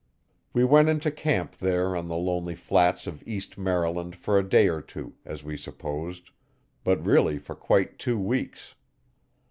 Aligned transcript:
We 0.51 0.63
went 0.63 0.89
into 0.89 1.11
camp 1.11 1.57
there 1.57 1.95
on 1.95 2.07
the 2.07 2.17
lonely 2.17 2.55
flats 2.55 3.05
of 3.05 3.21
east 3.27 3.55
Maryland 3.55 4.15
for 4.15 4.39
a 4.39 4.49
day 4.49 4.67
or 4.67 4.81
two, 4.81 5.13
as 5.25 5.43
we 5.43 5.55
supposed, 5.55 6.31
but 6.83 7.05
really 7.05 7.37
for 7.37 7.53
quite 7.53 7.99
two 7.99 8.17
weeks. 8.17 8.73